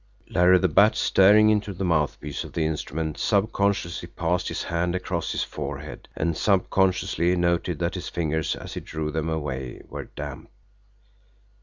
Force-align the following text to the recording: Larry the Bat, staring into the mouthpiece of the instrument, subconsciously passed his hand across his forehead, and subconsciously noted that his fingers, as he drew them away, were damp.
Larry 0.31 0.57
the 0.57 0.67
Bat, 0.67 0.95
staring 0.95 1.51
into 1.51 1.73
the 1.75 1.83
mouthpiece 1.85 2.43
of 2.43 2.53
the 2.53 2.65
instrument, 2.65 3.19
subconsciously 3.19 4.07
passed 4.07 4.47
his 4.47 4.63
hand 4.63 4.95
across 4.95 5.31
his 5.31 5.43
forehead, 5.43 6.07
and 6.15 6.35
subconsciously 6.35 7.35
noted 7.35 7.77
that 7.77 7.93
his 7.93 8.09
fingers, 8.09 8.55
as 8.55 8.73
he 8.73 8.79
drew 8.79 9.11
them 9.11 9.29
away, 9.29 9.83
were 9.87 10.05
damp. 10.05 10.49